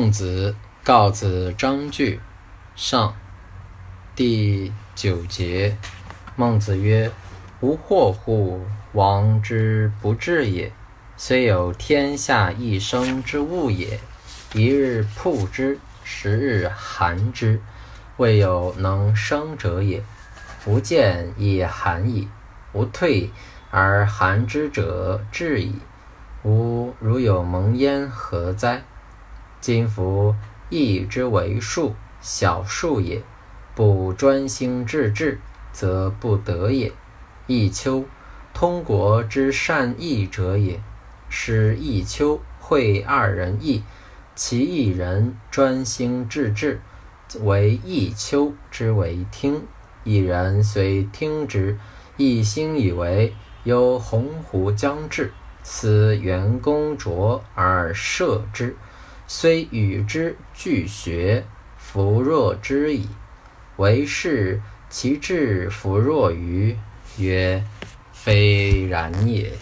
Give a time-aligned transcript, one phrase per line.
[0.00, 0.54] 孟子
[0.84, 2.20] 告子章句
[2.76, 3.16] 上
[4.14, 5.76] 第九节。
[6.36, 7.10] 孟子曰
[7.58, 8.60] ：“无惑乎！
[8.92, 10.70] 王之不治也。
[11.16, 13.98] 虽有天下一生之物也，
[14.54, 17.60] 一日曝之，十日寒之，
[18.18, 20.04] 未有能生者也。
[20.64, 22.28] 吾见也寒矣。
[22.72, 23.32] 吾退
[23.72, 25.74] 而寒之者至矣。
[26.44, 28.84] 吾如有蒙焉，何哉？”
[29.60, 30.34] 今夫
[30.70, 33.22] 义之为数，小数也；
[33.74, 35.40] 不专心致志，
[35.72, 36.92] 则不得也。
[37.46, 38.04] 弈秋，
[38.52, 40.80] 通国之善弈者也。
[41.30, 43.82] 使弈秋会二人弈，
[44.34, 46.80] 其一人专心致志，
[47.40, 49.60] 为弈秋之为听；
[50.04, 51.78] 一人虽听之，
[52.16, 55.32] 一心以为有鸿鹄将至，
[55.62, 58.74] 思援弓缴而射之。
[59.30, 61.44] 虽与之俱学，
[61.76, 63.06] 弗若之矣。
[63.76, 66.74] 为是其智弗若与？
[67.18, 67.62] 曰：
[68.10, 69.52] 非然也。